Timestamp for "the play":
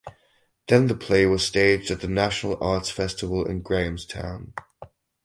0.87-1.27